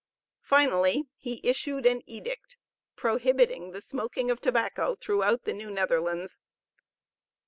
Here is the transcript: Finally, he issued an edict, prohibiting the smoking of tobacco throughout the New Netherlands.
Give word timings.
Finally, 0.41 1.03
he 1.15 1.39
issued 1.47 1.85
an 1.85 2.01
edict, 2.07 2.57
prohibiting 2.95 3.69
the 3.69 3.81
smoking 3.81 4.31
of 4.31 4.41
tobacco 4.41 4.95
throughout 4.95 5.43
the 5.43 5.53
New 5.53 5.69
Netherlands. 5.69 6.39